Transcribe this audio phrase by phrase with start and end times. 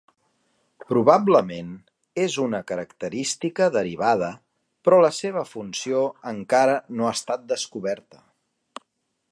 [0.91, 1.67] Probablement
[2.23, 4.31] és una característica derivada,
[4.89, 6.03] però la seva funció
[6.35, 8.25] encara no ha estat descoberta.